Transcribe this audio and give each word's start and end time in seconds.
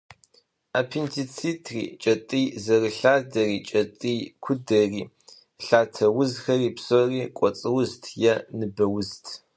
Аппендицитри, 0.79 1.83
кӏэтӏий 2.01 2.45
зэрылъадэри, 2.63 3.59
кӏэтӏий 3.69 4.19
кудэри, 4.43 5.03
лъатэ 5.65 6.07
узхэри 6.19 6.69
псори 6.75 7.21
«кӏуэцӏ 7.37 7.63
узт» 7.77 8.03
е 8.31 8.33
«ныбэ 8.57 8.85
узт». 8.97 9.23